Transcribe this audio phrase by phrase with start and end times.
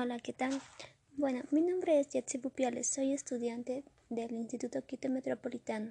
[0.00, 0.62] Hola, ¿qué tal?
[1.16, 5.90] Bueno, mi nombre es Yetsi Pupiales, soy estudiante del Instituto Quito Metropolitano.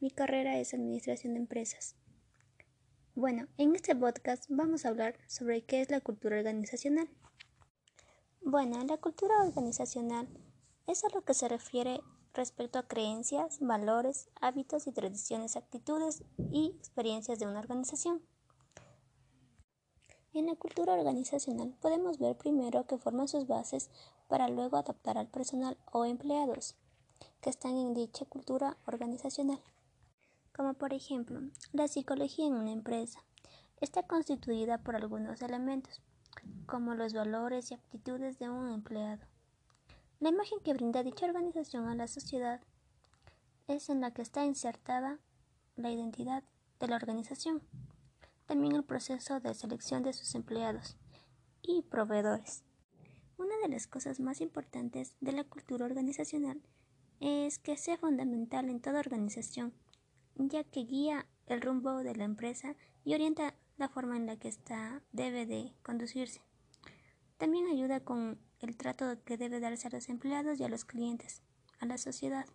[0.00, 1.96] Mi carrera es Administración de Empresas.
[3.14, 7.08] Bueno, en este podcast vamos a hablar sobre qué es la cultura organizacional.
[8.42, 10.28] Bueno, la cultura organizacional
[10.86, 12.02] es a lo que se refiere
[12.34, 18.20] respecto a creencias, valores, hábitos y tradiciones, actitudes y experiencias de una organización.
[20.34, 23.88] En la cultura organizacional podemos ver primero que forman sus bases
[24.26, 26.74] para luego adaptar al personal o empleados
[27.40, 29.60] que están en dicha cultura organizacional.
[30.52, 31.40] Como por ejemplo,
[31.72, 33.22] la psicología en una empresa
[33.80, 36.00] está constituida por algunos elementos,
[36.66, 39.24] como los valores y actitudes de un empleado.
[40.18, 42.60] La imagen que brinda dicha organización a la sociedad
[43.68, 45.20] es en la que está insertada
[45.76, 46.42] la identidad
[46.80, 47.62] de la organización
[48.46, 50.96] también el proceso de selección de sus empleados
[51.62, 52.64] y proveedores.
[53.36, 56.60] Una de las cosas más importantes de la cultura organizacional
[57.20, 59.72] es que sea fundamental en toda organización,
[60.36, 64.48] ya que guía el rumbo de la empresa y orienta la forma en la que
[64.48, 66.40] ésta debe de conducirse.
[67.38, 71.42] También ayuda con el trato que debe darse a los empleados y a los clientes,
[71.80, 72.46] a la sociedad.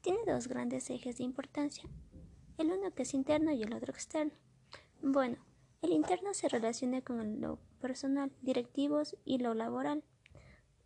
[0.00, 1.88] Tiene dos grandes ejes de importancia
[2.58, 4.32] el uno que es interno y el otro externo.
[5.00, 5.38] Bueno,
[5.80, 10.02] el interno se relaciona con lo personal, directivos y lo laboral,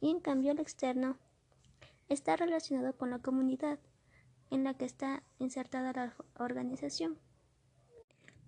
[0.00, 1.16] y en cambio el externo
[2.10, 3.78] está relacionado con la comunidad
[4.50, 7.18] en la que está insertada la organización.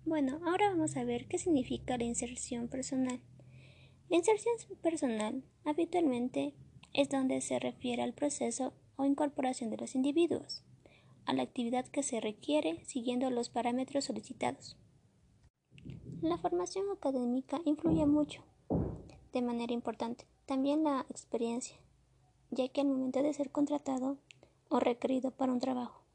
[0.05, 3.21] Bueno, ahora vamos a ver qué significa la inserción personal.
[4.07, 6.53] La inserción personal habitualmente
[6.93, 10.63] es donde se refiere al proceso o incorporación de los individuos
[11.25, 14.77] a la actividad que se requiere siguiendo los parámetros solicitados.
[16.21, 18.43] La formación académica influye mucho,
[19.33, 21.77] de manera importante, también la experiencia,
[22.51, 24.17] ya que al momento de ser contratado
[24.69, 26.05] o requerido para un trabajo.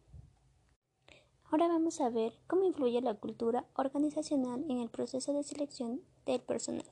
[1.44, 6.40] Ahora vamos a ver cómo influye la cultura organizacional en el proceso de selección del
[6.40, 6.86] personal.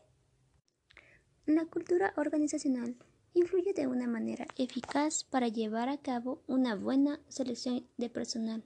[1.46, 2.96] La cultura organizacional
[3.34, 8.62] influye de una manera eficaz para llevar a cabo una buena selección de personal,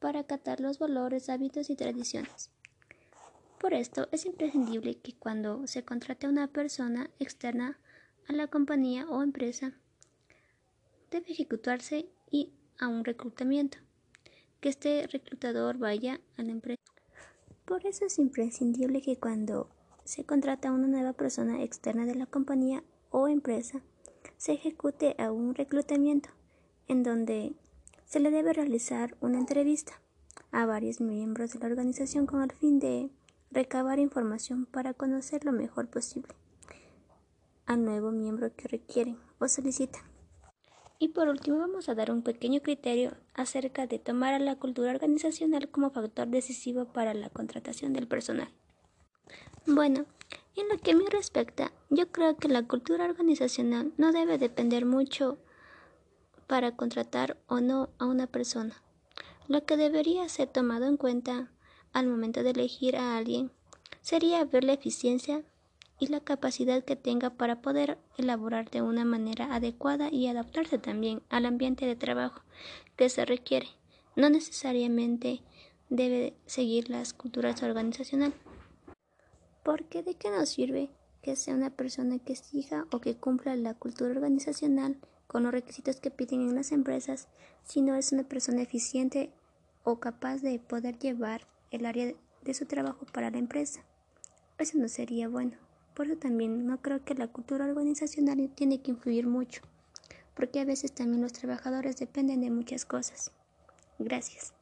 [0.00, 2.50] para acatar los valores, hábitos y tradiciones.
[3.60, 7.78] Por esto es imprescindible que cuando se contrate a una persona externa
[8.28, 9.72] a la compañía o empresa,
[11.10, 13.78] debe ejecutarse y a un reclutamiento,
[14.60, 16.82] que este reclutador vaya a la empresa.
[17.64, 19.70] Por eso es imprescindible que cuando
[20.04, 23.80] se contrata a una nueva persona externa de la compañía o empresa
[24.36, 26.30] se ejecute a un reclutamiento
[26.88, 27.54] en donde
[28.04, 30.00] se le debe realizar una entrevista
[30.50, 33.10] a varios miembros de la organización con el fin de
[33.50, 36.34] recabar información para conocer lo mejor posible
[37.66, 40.02] al nuevo miembro que requieren o solicitan.
[40.98, 44.90] Y por último vamos a dar un pequeño criterio acerca de tomar a la cultura
[44.90, 48.48] organizacional como factor decisivo para la contratación del personal.
[49.66, 50.06] Bueno,
[50.60, 54.84] en lo que a mí respecta, yo creo que la cultura organizacional no debe depender
[54.84, 55.38] mucho
[56.46, 58.82] para contratar o no a una persona.
[59.48, 61.50] Lo que debería ser tomado en cuenta
[61.92, 63.50] al momento de elegir a alguien
[64.02, 65.42] sería ver la eficiencia
[65.98, 71.22] y la capacidad que tenga para poder elaborar de una manera adecuada y adaptarse también
[71.28, 72.42] al ambiente de trabajo
[72.96, 73.68] que se requiere.
[74.16, 75.42] No necesariamente
[75.90, 78.36] debe seguir las culturas organizacionales.
[79.62, 80.90] Porque de qué nos sirve
[81.22, 86.00] que sea una persona que siga o que cumpla la cultura organizacional con los requisitos
[86.00, 87.28] que piden en las empresas
[87.64, 89.30] si no es una persona eficiente
[89.84, 92.12] o capaz de poder llevar el área
[92.42, 93.82] de su trabajo para la empresa.
[94.58, 95.56] Eso no sería bueno.
[95.94, 99.62] Por eso también no creo que la cultura organizacional tiene que influir mucho,
[100.34, 103.30] porque a veces también los trabajadores dependen de muchas cosas.
[103.98, 104.54] Gracias.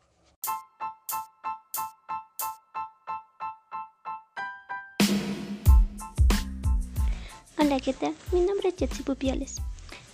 [7.62, 8.14] Hola, ¿qué tal?
[8.32, 9.56] Mi nombre es Jetsi Pupiales.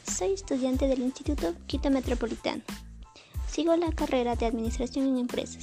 [0.03, 2.65] Soy estudiante del Instituto Quito Metropolitano.
[3.47, 5.63] Sigo la carrera de Administración en Empresas.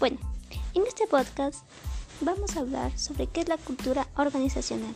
[0.00, 0.18] Bueno,
[0.74, 1.64] en este podcast
[2.22, 4.92] vamos a hablar sobre qué es la cultura organizacional.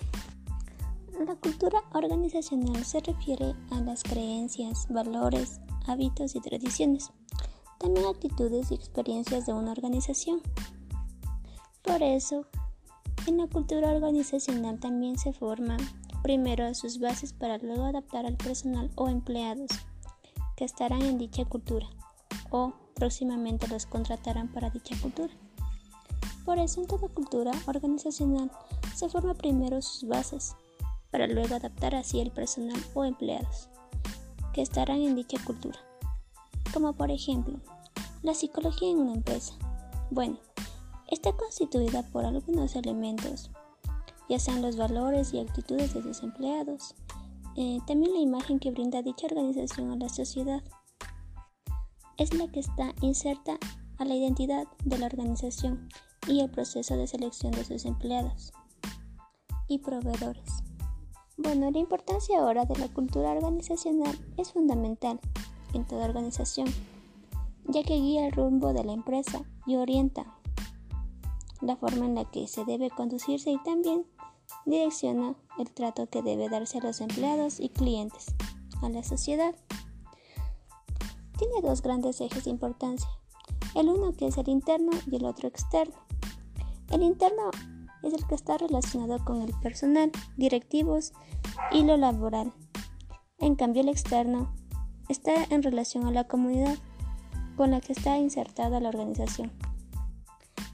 [1.25, 7.12] La cultura organizacional se refiere a las creencias, valores, hábitos y tradiciones,
[7.78, 10.42] también actitudes y experiencias de una organización.
[11.82, 12.48] Por eso,
[13.28, 15.78] en la cultura organizacional también se forman
[16.22, 19.70] primero sus bases para luego adaptar al personal o empleados
[20.56, 21.86] que estarán en dicha cultura
[22.50, 25.32] o próximamente los contratarán para dicha cultura.
[26.46, 28.50] Por eso en toda cultura organizacional
[28.96, 30.56] se forma primero sus bases,
[31.10, 33.69] para luego adaptar así el personal o empleados
[34.54, 35.78] que estarán en dicha cultura.
[36.72, 37.58] Como por ejemplo,
[38.22, 39.52] la psicología en una empresa.
[40.10, 40.38] Bueno,
[41.08, 43.50] está constituida por algunos elementos,
[44.28, 46.94] ya sean los valores y actitudes de sus empleados,
[47.56, 50.62] eh, también la imagen que brinda dicha organización a la sociedad.
[52.19, 53.58] Es la que está inserta
[53.96, 55.88] a la identidad de la organización
[56.26, 58.52] y el proceso de selección de sus empleados
[59.66, 60.62] y proveedores.
[61.37, 65.20] Bueno, la importancia ahora de la cultura organizacional es fundamental
[65.72, 66.69] en toda organización,
[67.66, 70.38] ya que guía el rumbo de la empresa y orienta
[71.60, 74.06] la forma en la que se debe conducirse y también
[74.64, 78.26] direcciona el trato que debe darse a los empleados y clientes,
[78.82, 79.55] a la sociedad.
[81.37, 83.08] Tiene dos grandes ejes de importancia,
[83.75, 85.96] el uno que es el interno y el otro externo.
[86.90, 87.50] El interno
[88.02, 91.12] es el que está relacionado con el personal, directivos
[91.70, 92.52] y lo laboral.
[93.38, 94.52] En cambio, el externo
[95.08, 96.76] está en relación a la comunidad
[97.56, 99.52] con la que está insertada la organización.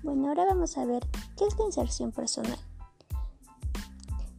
[0.04, 1.02] Bueno, ahora vamos a ver
[1.34, 2.58] qué es la inserción personal.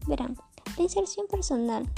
[0.05, 0.37] Verán,
[0.77, 1.91] la inserción personal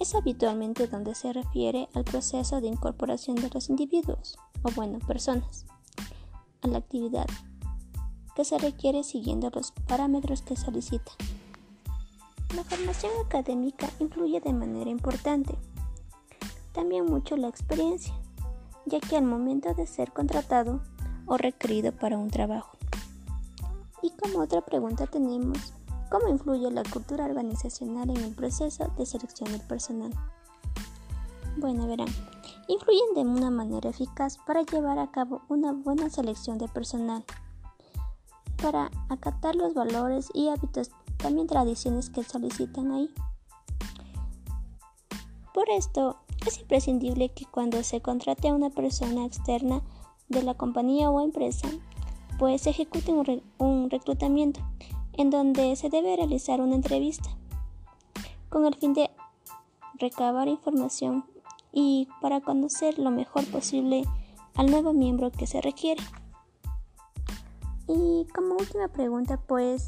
[0.00, 5.64] es habitualmente donde se refiere al proceso de incorporación de los individuos, o bueno, personas,
[6.62, 7.26] a la actividad
[8.34, 11.12] que se requiere siguiendo los parámetros que solicita.
[12.56, 15.56] La formación académica influye de manera importante.
[16.72, 18.12] También mucho la experiencia,
[18.86, 20.80] ya que al momento de ser contratado
[21.26, 22.73] o requerido para un trabajo.
[24.04, 25.72] Y como otra pregunta tenemos,
[26.10, 30.12] ¿cómo influye la cultura organizacional en el proceso de selección del personal?
[31.56, 32.08] Bueno, verán,
[32.68, 37.24] influyen de una manera eficaz para llevar a cabo una buena selección de personal
[38.62, 43.08] para acatar los valores y hábitos, también tradiciones que solicitan ahí.
[45.54, 49.80] Por esto, es imprescindible que cuando se contrate a una persona externa
[50.28, 51.68] de la compañía o empresa,
[52.38, 54.60] pues se ejecute un, un reclutamiento
[55.12, 57.30] en donde se debe realizar una entrevista
[58.48, 59.10] con el fin de
[59.98, 61.24] recabar información
[61.72, 64.04] y para conocer lo mejor posible
[64.54, 66.02] al nuevo miembro que se requiere.
[67.88, 69.86] Y como última pregunta, pues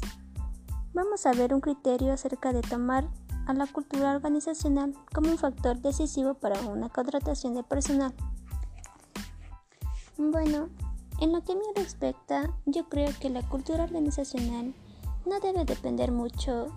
[0.93, 3.07] vamos a ver un criterio acerca de tomar
[3.47, 8.13] a la cultura organizacional como un factor decisivo para una contratación de personal.
[10.17, 10.69] Bueno,
[11.19, 14.73] en lo que me respecta, yo creo que la cultura organizacional
[15.25, 16.67] no debe depender mucho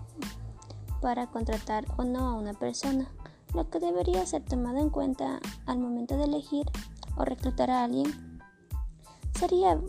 [1.01, 3.11] para contratar o no a una persona.
[3.53, 6.65] Lo que debería ser tomado en cuenta al momento de elegir
[7.17, 8.39] o reclutar a alguien
[9.37, 9.79] sería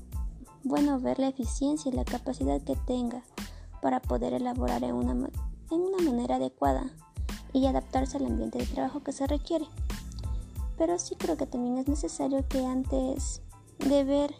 [0.65, 3.23] bueno ver la eficiencia y la capacidad que tenga
[3.81, 5.13] para poder elaborar en una,
[5.71, 6.91] en una manera adecuada
[7.53, 9.67] y adaptarse al ambiente de trabajo que se requiere.
[10.79, 13.43] Pero sí creo que también es necesario que antes
[13.79, 14.35] de ver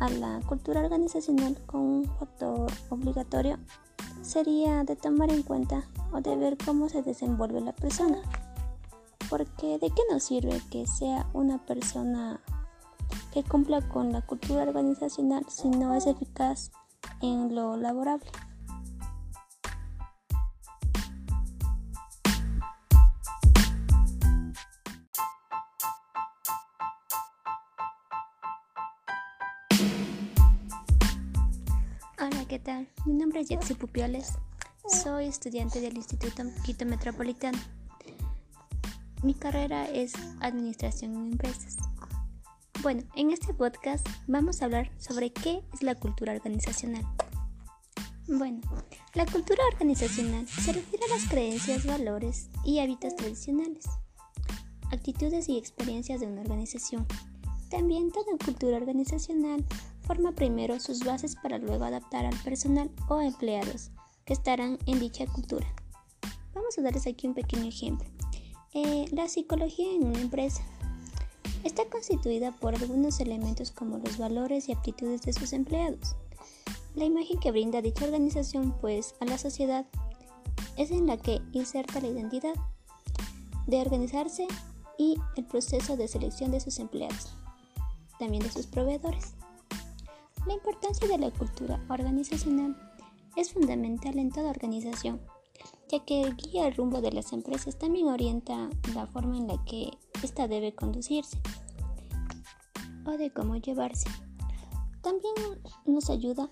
[0.00, 3.58] a la cultura organizacional como un factor obligatorio,
[4.22, 8.18] sería de tomar en cuenta o de ver cómo se desenvuelve la persona.
[9.30, 12.40] Porque de qué nos sirve que sea una persona
[13.32, 16.70] que cumpla con la cultura organizacional si no es eficaz
[17.20, 18.30] en lo laborable.
[32.48, 32.88] ¿Qué tal?
[33.04, 34.32] Mi nombre es Yaxi Pupioles.
[35.02, 37.58] Soy estudiante del Instituto Quito Metropolitano.
[39.22, 41.76] Mi carrera es Administración en Empresas.
[42.82, 47.04] Bueno, en este podcast vamos a hablar sobre qué es la cultura organizacional.
[48.26, 48.62] Bueno,
[49.12, 53.84] la cultura organizacional se refiere a las creencias, valores y hábitos tradicionales,
[54.90, 57.06] actitudes y experiencias de una organización.
[57.68, 59.66] También toda cultura organizacional
[60.08, 63.92] forma primero sus bases para luego adaptar al personal o empleados
[64.24, 65.72] que estarán en dicha cultura.
[66.52, 68.08] Vamos a darles aquí un pequeño ejemplo.
[68.74, 70.62] Eh, la psicología en una empresa
[71.64, 76.14] Está constituida por algunos elementos como los valores y aptitudes de sus empleados.
[76.94, 79.84] La imagen que brinda dicha organización pues a la sociedad
[80.76, 82.54] es en la que inserta la identidad
[83.66, 84.46] de organizarse
[84.96, 87.34] y el proceso de selección de sus empleados,
[88.18, 89.34] también de sus proveedores.
[90.48, 92.74] La importancia de la cultura organizacional
[93.36, 95.20] es fundamental en toda organización,
[95.90, 99.90] ya que guía el rumbo de las empresas, también orienta la forma en la que
[100.22, 101.38] ésta debe conducirse
[103.04, 104.08] o de cómo llevarse.
[105.02, 105.34] También
[105.84, 106.48] nos ayuda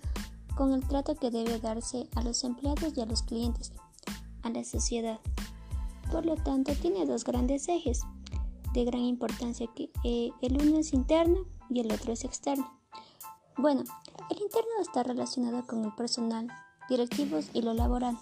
[0.55, 3.73] con el trato que debe darse a los empleados y a los clientes,
[4.43, 5.19] a la sociedad.
[6.11, 8.01] Por lo tanto, tiene dos grandes ejes
[8.75, 12.77] de gran importancia, que eh, el uno es interno y el otro es externo.
[13.57, 13.83] Bueno,
[14.29, 16.47] el interno está relacionado con el personal,
[16.89, 18.15] directivos y lo laboral.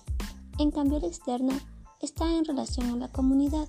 [0.60, 1.52] En cambio, el externo
[2.00, 3.68] está en relación a la comunidad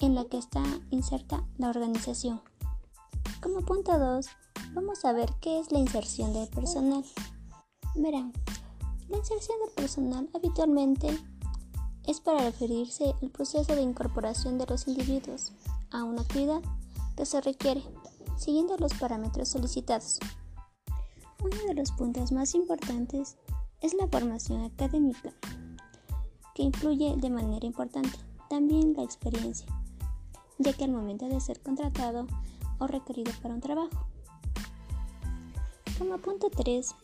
[0.00, 2.40] en la que está inserta la organización.
[3.40, 4.26] Como punto 2,
[4.74, 7.04] vamos a ver qué es la inserción del personal.
[7.94, 8.32] Verán,
[9.08, 11.08] la inserción del personal habitualmente
[12.04, 15.52] es para referirse al proceso de incorporación de los individuos
[15.92, 16.62] a una actividad
[17.16, 17.84] que se requiere,
[18.36, 20.18] siguiendo los parámetros solicitados.
[21.42, 23.36] Uno de los puntos más importantes
[23.80, 25.32] es la formación académica,
[26.54, 28.18] que influye de manera importante.
[28.50, 29.66] También la experiencia,
[30.58, 32.26] ya que al momento de ser contratado
[32.78, 34.06] o requerido para un trabajo.
[35.98, 36.94] Como punto 3,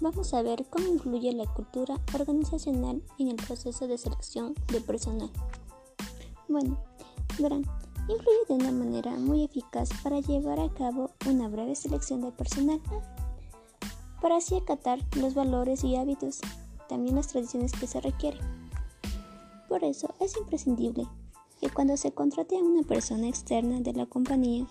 [0.00, 5.30] vamos a ver cómo influye la cultura organizacional en el proceso de selección de personal.
[6.48, 6.78] Bueno,
[7.38, 7.66] verán,
[8.08, 12.80] influye de una manera muy eficaz para llevar a cabo una breve selección de personal,
[14.20, 16.40] para así acatar los valores y hábitos,
[16.88, 18.40] también las tradiciones que se requieren.
[19.68, 21.06] Por eso es imprescindible
[21.60, 24.66] que cuando se contrate a una persona externa de la compañía,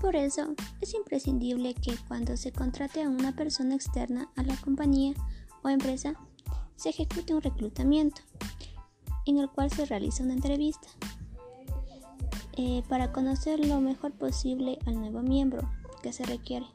[0.00, 5.14] por eso es imprescindible que cuando se contrate a una persona externa a la compañía
[5.62, 6.14] o empresa,
[6.76, 8.22] se ejecute un reclutamiento
[9.26, 10.88] en el cual se realiza una entrevista
[12.56, 15.70] eh, para conocer lo mejor posible al nuevo miembro
[16.02, 16.66] que se requiere.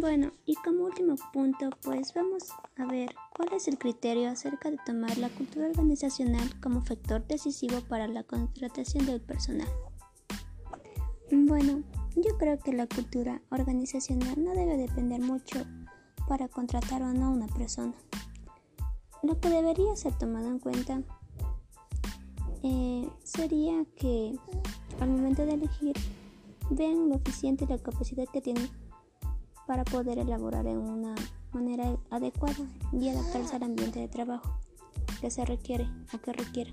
[0.00, 4.78] Bueno, y como último punto, pues vamos a ver cuál es el criterio acerca de
[4.86, 9.68] tomar la cultura organizacional como factor decisivo para la contratación del personal.
[11.32, 11.82] Bueno,
[12.14, 15.64] yo creo que la cultura organizacional no debe depender mucho
[16.28, 17.94] para contratar o no a una persona.
[19.22, 21.02] Lo que debería ser tomado en cuenta
[22.62, 24.36] eh, sería que
[25.00, 25.96] al momento de elegir
[26.70, 28.68] vean lo eficiente y la capacidad que tienen
[29.66, 31.14] para poder elaborar en una
[31.52, 34.58] manera adecuada y adaptarse al ambiente de trabajo
[35.20, 36.72] que se requiere o que requiera.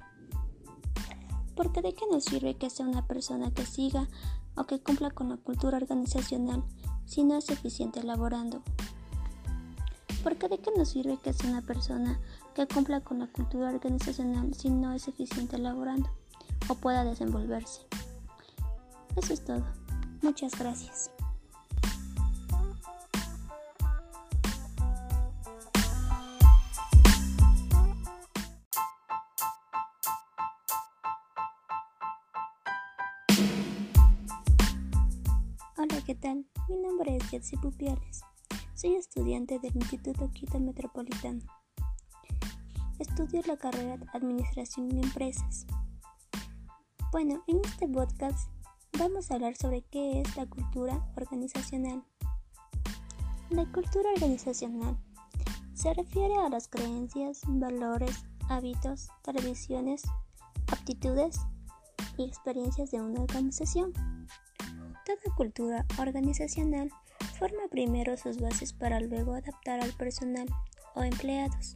[1.55, 4.07] Porque de qué nos sirve que sea una persona que siga
[4.55, 6.63] o que cumpla con la cultura organizacional
[7.05, 8.61] si no es eficiente elaborando.
[10.23, 12.19] Porque de qué nos sirve que sea una persona
[12.55, 16.09] que cumpla con la cultura organizacional si no es eficiente elaborando
[16.67, 17.81] o pueda desenvolverse.
[19.15, 19.65] Eso es todo.
[20.21, 21.11] Muchas gracias.
[36.09, 36.43] ¿Qué tal?
[36.67, 38.21] Mi nombre es Jetsi Pupiales.
[38.73, 41.43] Soy estudiante del Instituto Quito Metropolitano.
[42.97, 45.67] Estudio la carrera de Administración y Empresas.
[47.11, 48.49] Bueno, en este podcast
[48.97, 52.03] vamos a hablar sobre qué es la cultura organizacional.
[53.51, 54.97] La cultura organizacional
[55.75, 60.01] se refiere a las creencias, valores, hábitos, tradiciones,
[60.71, 61.39] aptitudes
[62.17, 63.93] y experiencias de una organización.
[65.09, 66.91] Toda cultura organizacional
[67.39, 70.45] forma primero sus bases para luego adaptar al personal
[70.93, 71.75] o empleados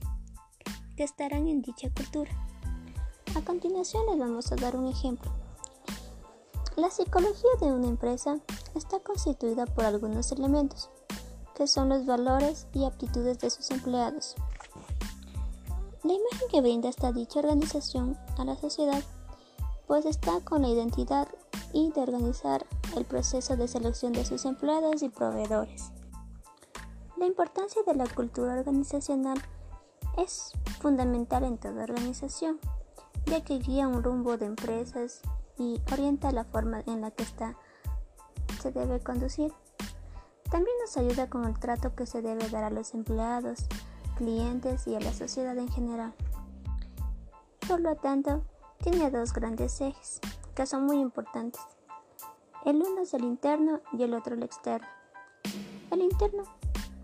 [0.95, 2.29] que estarán en dicha cultura.
[3.35, 5.31] A continuación les vamos a dar un ejemplo.
[6.75, 8.37] La psicología de una empresa
[8.75, 10.91] está constituida por algunos elementos,
[11.55, 14.35] que son los valores y aptitudes de sus empleados.
[16.03, 19.01] La imagen que brinda esta dicha organización a la sociedad,
[19.87, 21.27] pues está con la identidad
[21.73, 22.65] y de organizar
[22.95, 25.91] el proceso de selección de sus empleados y proveedores.
[27.17, 29.41] La importancia de la cultura organizacional
[30.17, 32.59] es fundamental en toda organización,
[33.25, 35.21] ya que guía un rumbo de empresas
[35.57, 37.57] y orienta la forma en la que esta
[38.61, 39.51] se debe conducir.
[40.51, 43.65] También nos ayuda con el trato que se debe dar a los empleados,
[44.17, 46.13] clientes y a la sociedad en general.
[47.67, 48.43] Por lo tanto,
[48.83, 50.19] tiene dos grandes ejes
[50.55, 51.61] que son muy importantes.
[52.65, 54.87] El uno es el interno y el otro el externo.
[55.91, 56.43] El interno,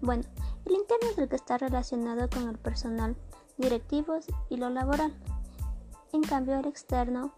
[0.01, 0.23] bueno,
[0.65, 3.15] el interno es el que está relacionado con el personal,
[3.57, 5.13] directivos y lo laboral.
[6.13, 7.33] En cambio, el externo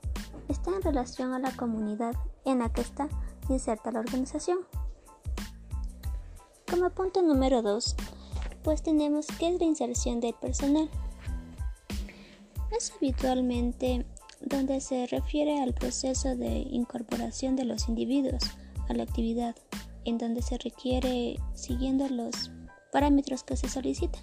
[0.48, 2.16] está en relación a la comunidad
[2.46, 3.10] en la que está
[3.50, 4.60] inserta la organización.
[6.70, 7.96] Como punto número 2,
[8.64, 10.90] pues tenemos que es la inserción del personal.
[12.72, 14.06] Es habitualmente
[14.52, 18.44] donde se refiere al proceso de incorporación de los individuos
[18.90, 19.56] a la actividad
[20.04, 22.52] en donde se requiere siguiendo los
[22.92, 24.22] parámetros que se solicitan.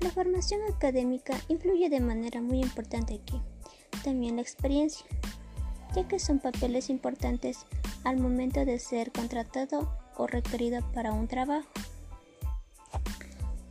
[0.00, 3.40] La formación académica influye de manera muy importante aquí.
[4.04, 5.06] También la experiencia,
[5.94, 7.66] ya que son papeles importantes
[8.04, 11.68] al momento de ser contratado o requerido para un trabajo.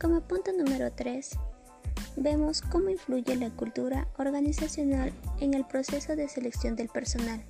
[0.00, 1.30] Como punto número 3,
[2.16, 7.44] vemos cómo influye la cultura organizacional en el proceso de selección del personal.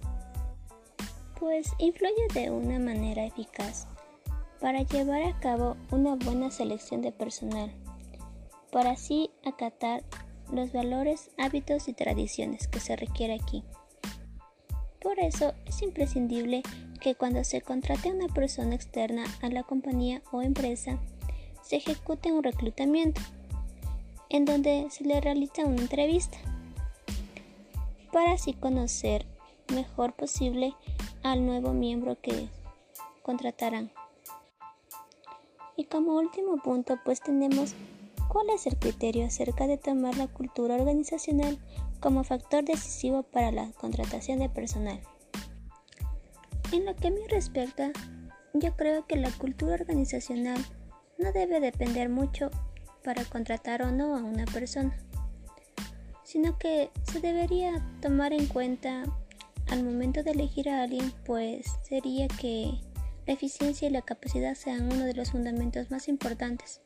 [1.39, 3.87] Pues influye de una manera eficaz
[4.61, 7.73] para llevar a cabo una buena selección de personal
[8.71, 10.05] para así acatar
[10.53, 13.65] los valores, hábitos y tradiciones que se requiere aquí.
[15.01, 16.63] Por eso es imprescindible
[17.01, 20.99] que cuando se contrate a una persona externa a la compañía o empresa,
[21.63, 23.21] se ejecute un reclutamiento,
[24.31, 26.39] en donde se le realiza una entrevista,
[28.13, 29.27] para así conocer
[29.73, 30.75] mejor posible
[31.23, 32.49] al nuevo miembro que
[33.23, 33.91] contratarán.
[35.77, 37.75] Y como último punto, pues tenemos
[38.29, 41.59] ¿Cuál es el criterio acerca de tomar la cultura organizacional
[41.99, 45.01] como factor decisivo para la contratación de personal?
[46.73, 47.91] En lo que mí respecta,
[48.53, 50.63] yo creo que la cultura organizacional
[51.17, 52.51] no debe depender mucho
[53.09, 54.95] para contratar o no a una persona,
[56.25, 59.05] sino que se debería tomar en cuenta
[59.71, 62.79] al momento de elegir a alguien, pues sería que
[63.27, 66.83] la eficiencia y la capacidad sean uno de los fundamentos más importantes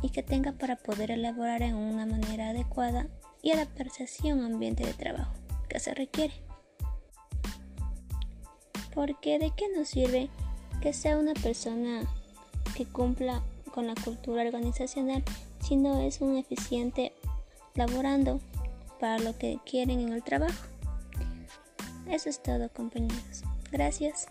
[0.00, 3.08] y que tenga para poder elaborar en una manera adecuada
[3.42, 5.34] y adaptarse así a un ambiente de trabajo
[5.68, 6.34] que se requiere.
[8.94, 10.30] Porque de qué nos sirve
[10.80, 12.02] que sea una persona
[12.76, 13.42] que cumpla
[13.78, 15.22] con la cultura organizacional
[15.60, 17.12] si no es un eficiente
[17.76, 18.40] laborando
[18.98, 20.66] para lo que quieren en el trabajo.
[22.10, 23.44] Eso es todo compañeros.
[23.70, 24.26] Gracias.